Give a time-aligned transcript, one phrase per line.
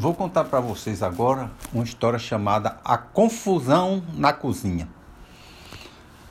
[0.00, 4.88] Vou contar para vocês agora uma história chamada A Confusão na Cozinha.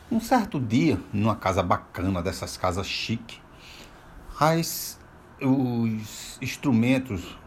[0.09, 3.41] Um certo dia, numa casa bacana, dessas casas chique,
[4.39, 4.97] as,
[5.41, 7.37] os instrumentos,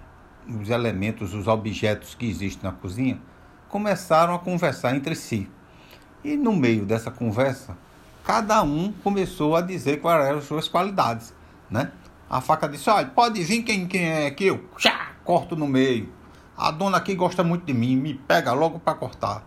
[0.46, 3.18] os elementos, os objetos que existem na cozinha
[3.70, 5.48] começaram a conversar entre si.
[6.22, 7.78] E no meio dessa conversa,
[8.26, 11.32] cada um começou a dizer quais eram as suas qualidades,
[11.70, 11.90] né?
[12.28, 16.12] A faca disse, olha, pode vir quem, quem é aqui, eu já corto no meio.
[16.58, 19.46] A dona aqui gosta muito de mim, me pega logo para cortar.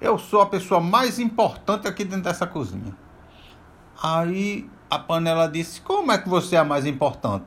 [0.00, 2.92] Eu sou a pessoa mais importante aqui dentro dessa cozinha.
[4.02, 7.44] Aí a panela disse: Como é que você é a mais importante?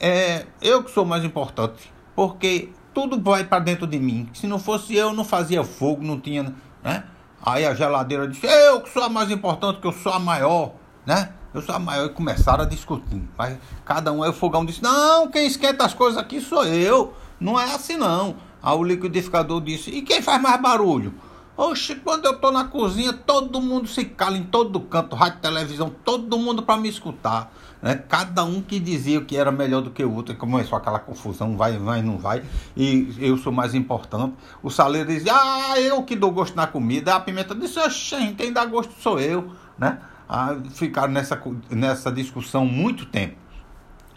[0.00, 4.26] É, eu que sou mais importante, porque tudo vai para dentro de mim.
[4.32, 7.04] Se não fosse eu, não fazia fogo, não tinha, né?
[7.44, 10.72] Aí a geladeira disse: Eu que sou a mais importante, que eu sou a maior,
[11.04, 11.33] né?
[11.54, 12.06] Eu sou a maior.
[12.06, 13.22] E começaram a discutir.
[13.38, 17.14] Mas cada um aí o fogão disse: Não, quem esquenta as coisas aqui sou eu.
[17.38, 18.36] Não é assim não.
[18.60, 21.14] Aí o liquidificador disse: E quem faz mais barulho?
[21.56, 25.88] Oxe, quando eu tô na cozinha, todo mundo se cala em todo canto, rádio, televisão,
[26.04, 27.52] todo mundo para me escutar.
[27.80, 27.94] Né?
[27.94, 31.56] Cada um que dizia que era melhor do que o outro, e começou aquela confusão,
[31.56, 32.42] vai, vai, não vai,
[32.76, 34.34] e eu sou mais importante.
[34.64, 37.14] O saleiro dizia, ah, eu que dou gosto na comida.
[37.14, 39.52] A pimenta disse, oxe, quem dá gosto sou eu.
[39.78, 40.00] Né?
[40.28, 43.36] Ah, ficaram nessa, nessa discussão muito tempo.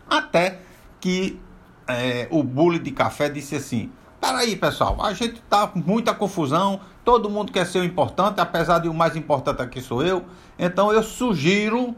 [0.10, 0.62] Até
[1.00, 1.40] que
[1.88, 6.80] é, o bule de café disse assim: Peraí, pessoal, a gente tá com muita confusão,
[7.06, 10.26] todo mundo quer ser o importante, apesar de o mais importante aqui sou eu.
[10.58, 11.96] Então eu sugiro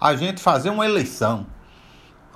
[0.00, 1.46] a gente fazer uma eleição.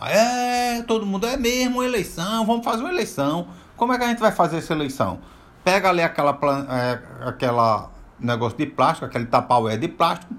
[0.00, 3.48] É, todo mundo é mesmo, eleição, vamos fazer uma eleição.
[3.76, 5.18] Como é que a gente vai fazer essa eleição?
[5.64, 6.38] Pega ali aquela,
[6.70, 10.34] é, aquela negócio de plástico, aquele tapaué de plástico,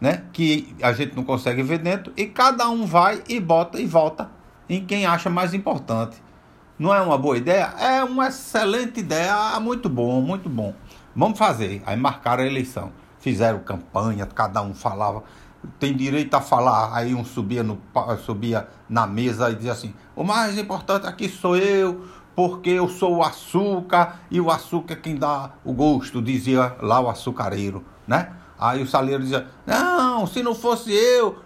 [0.00, 0.24] né?
[0.32, 4.30] Que a gente não consegue ver dentro, e cada um vai e bota e volta
[4.68, 6.22] em quem acha mais importante.
[6.78, 7.74] Não é uma boa ideia?
[7.78, 10.74] É uma excelente ideia, ah, muito bom, muito bom.
[11.14, 11.82] Vamos fazer.
[11.84, 12.92] Aí marcaram a eleição.
[13.18, 15.22] Fizeram campanha, cada um falava,
[15.78, 16.96] tem direito a falar.
[16.96, 17.78] Aí um subia, no,
[18.24, 23.16] subia na mesa e dizia assim: o mais importante aqui sou eu, porque eu sou
[23.16, 28.32] o açúcar e o açúcar é quem dá o gosto, dizia lá o açucareiro, né?
[28.58, 29.89] Aí o saleiro dizia: não,
[30.26, 31.38] se não fosse eu,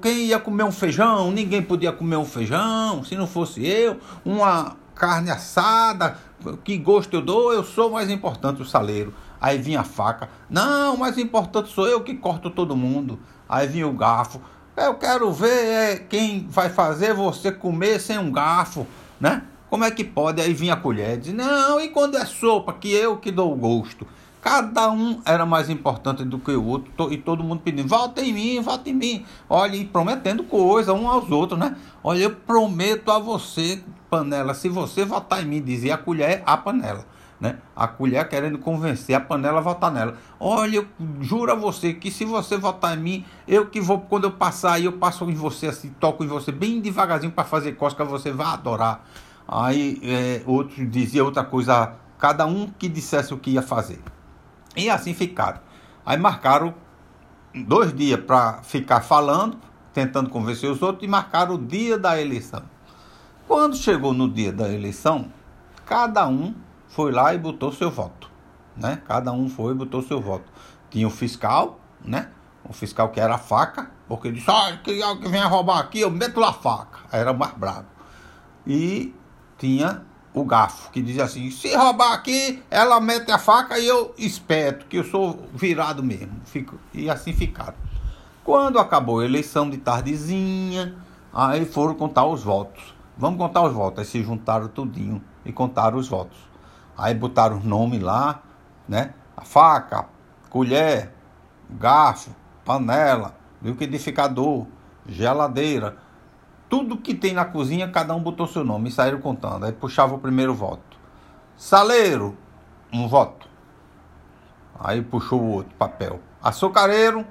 [0.00, 1.30] quem ia comer um feijão?
[1.30, 3.98] Ninguém podia comer um feijão, se não fosse eu.
[4.24, 6.18] Uma carne assada,
[6.64, 9.12] que gosto eu dou, eu sou mais importante o saleiro.
[9.40, 13.18] Aí vinha a faca, não, mais importante sou eu que corto todo mundo.
[13.48, 14.40] Aí vinha o garfo,
[14.76, 18.86] eu quero ver é, quem vai fazer você comer sem um garfo,
[19.20, 19.42] né?
[19.68, 20.40] Como é que pode?
[20.40, 23.56] Aí vinha a colher, diz, não, e quando é sopa, que eu que dou o
[23.56, 24.06] gosto.
[24.46, 28.32] Cada um era mais importante do que o outro e todo mundo pedindo: volta em
[28.32, 29.26] mim, volta em mim.
[29.50, 31.74] Olha, e prometendo coisa um aos outros, né?
[32.00, 36.56] Olha, eu prometo a você, panela, se você votar em mim, dizia a colher, a
[36.56, 37.04] panela.
[37.40, 37.58] Né?
[37.74, 40.16] A colher querendo convencer a panela a votar nela.
[40.38, 40.86] Olha, eu
[41.20, 44.74] juro a você que se você votar em mim, eu que vou, quando eu passar
[44.74, 48.30] aí, eu passo em você assim, toco em você bem devagarzinho para fazer cosca, você
[48.30, 49.04] vai adorar.
[49.48, 54.00] Aí é, outro dizia outra coisa, cada um que dissesse o que ia fazer.
[54.76, 55.60] E assim ficaram.
[56.04, 56.74] Aí marcaram
[57.54, 59.58] dois dias para ficar falando,
[59.92, 62.62] tentando convencer os outros, e marcaram o dia da eleição.
[63.48, 65.32] Quando chegou no dia da eleição,
[65.86, 66.54] cada um
[66.88, 68.30] foi lá e botou seu voto.
[68.76, 69.00] Né?
[69.06, 70.44] Cada um foi e botou seu voto.
[70.90, 72.28] Tinha o fiscal, né?
[72.64, 74.92] O fiscal que era a faca, porque ele disse, olha, que
[75.28, 76.98] venha roubar aqui, eu meto lá a faca.
[77.10, 77.86] Era mais bravo.
[78.66, 79.14] E
[79.56, 80.02] tinha
[80.36, 84.84] o garfo, que dizia assim: se roubar aqui, ela mete a faca e eu espeto,
[84.84, 86.42] que eu sou virado mesmo.
[86.44, 87.74] Fico, e assim ficaram.
[88.44, 90.94] Quando acabou a eleição de tardezinha,
[91.32, 92.94] aí foram contar os votos.
[93.16, 94.00] Vamos contar os votos.
[94.00, 96.38] Aí se juntaram tudinho e contaram os votos.
[96.98, 98.42] Aí botaram os nomes lá,
[98.86, 99.14] né?
[99.34, 100.04] A faca,
[100.50, 101.14] colher,
[101.70, 102.30] garfo,
[102.62, 104.66] panela, liquidificador,
[105.06, 105.96] geladeira
[106.68, 109.64] tudo que tem na cozinha, cada um botou seu nome e saíram contando.
[109.64, 110.98] Aí puxava o primeiro voto.
[111.56, 112.36] Saleiro,
[112.92, 113.48] um voto.
[114.78, 116.20] Aí puxou o outro papel.
[116.42, 117.24] Açucareiro,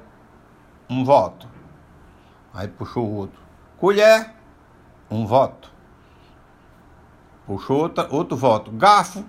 [0.89, 1.47] um voto.
[2.53, 3.39] Aí puxou o outro.
[3.77, 4.33] Colher,
[5.11, 5.71] um voto.
[7.45, 8.71] Puxou outra, outro voto.
[8.71, 9.23] Garfo,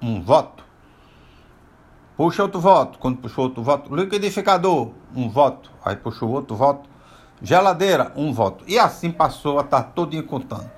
[0.00, 0.64] um voto.
[2.16, 2.98] Puxa outro voto.
[2.98, 3.94] Quando puxou outro voto.
[3.94, 5.70] Liquidificador, um voto.
[5.84, 6.88] Aí puxou outro voto.
[7.42, 8.64] Geladeira, um voto.
[8.66, 10.70] E assim passou a estar todinho contando.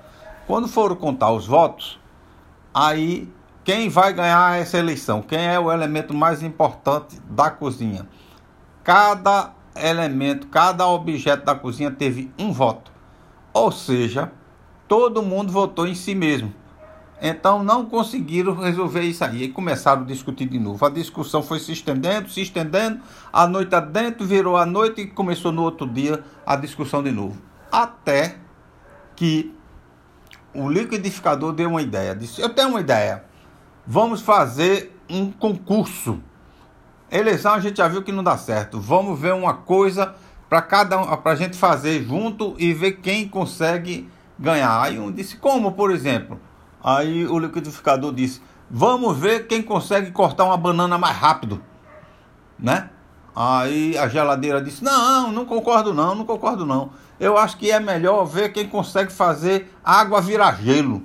[0.45, 1.99] Quando foram contar os votos,
[2.73, 3.31] aí
[3.63, 5.21] quem vai ganhar essa eleição?
[5.21, 8.07] Quem é o elemento mais importante da cozinha?
[8.83, 12.91] Cada elemento, cada objeto da cozinha teve um voto.
[13.53, 14.31] Ou seja,
[14.87, 16.53] todo mundo votou em si mesmo.
[17.21, 19.43] Então não conseguiram resolver isso aí.
[19.43, 20.83] E começaram a discutir de novo.
[20.83, 22.99] A discussão foi se estendendo, se estendendo.
[23.31, 27.39] A noite adentro virou a noite e começou no outro dia a discussão de novo.
[27.71, 28.37] Até
[29.15, 29.53] que
[30.51, 32.15] o liquidificador deu uma ideia.
[32.15, 33.23] Disse: Eu tenho uma ideia.
[33.85, 36.19] Vamos fazer um concurso.
[37.11, 38.79] Eleição a gente já viu que não dá certo.
[38.79, 40.15] Vamos ver uma coisa
[40.49, 44.09] para cada um, para a gente fazer junto e ver quem consegue
[44.39, 44.81] ganhar.
[44.81, 46.39] Aí um disse: Como, por exemplo?
[46.83, 51.61] Aí o liquidificador disse: Vamos ver quem consegue cortar uma banana mais rápido,
[52.57, 52.89] né?
[53.35, 56.91] Aí a geladeira disse: Não, não concordo, não, não concordo, não.
[57.19, 61.03] Eu acho que é melhor ver quem consegue fazer água virar gelo.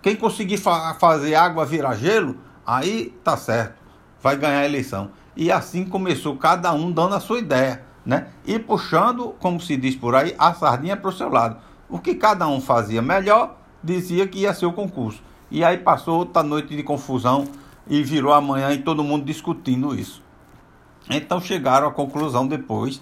[0.00, 3.74] Quem conseguir fa fazer água virar gelo, aí tá certo,
[4.22, 5.10] vai ganhar a eleição.
[5.36, 8.28] E assim começou cada um dando a sua ideia, né?
[8.46, 11.56] E puxando, como se diz por aí, a sardinha para o seu lado.
[11.88, 13.56] O que cada um fazia melhor,
[13.86, 15.22] dizia que ia ser o concurso.
[15.50, 17.46] E aí passou outra noite de confusão
[17.86, 20.22] e virou amanhã e todo mundo discutindo isso.
[21.08, 23.00] Então chegaram à conclusão depois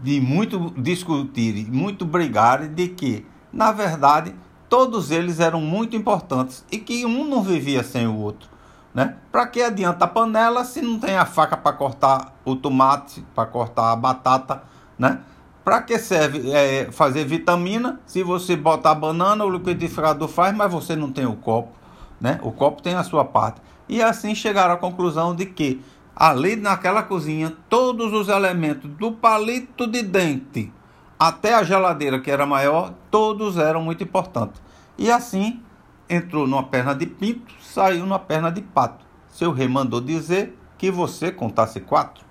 [0.00, 4.34] de muito discutir, muito brigar de que, na verdade,
[4.68, 8.48] todos eles eram muito importantes e que um não vivia sem o outro.
[8.94, 9.16] Né?
[9.30, 13.46] Para que adianta a panela se não tem a faca para cortar o tomate, para
[13.46, 14.62] cortar a batata,
[14.98, 15.20] né?
[15.68, 18.00] Para que serve é, fazer vitamina?
[18.06, 21.76] Se você botar banana, o liquidificador faz, mas você não tem o copo,
[22.18, 22.40] né?
[22.42, 23.60] O copo tem a sua parte.
[23.86, 25.84] E assim chegaram à conclusão de que
[26.16, 30.72] ali naquela cozinha, todos os elementos, do palito de dente
[31.18, 34.62] até a geladeira que era maior, todos eram muito importantes.
[34.96, 35.62] E assim
[36.08, 39.04] entrou numa perna de pinto, saiu numa perna de pato.
[39.28, 42.27] Seu rei mandou dizer que você contasse quatro.